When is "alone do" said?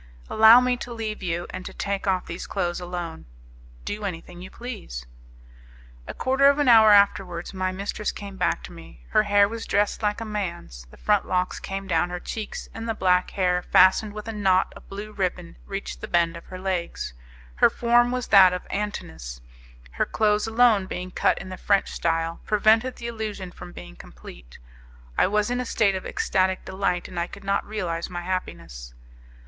2.81-4.03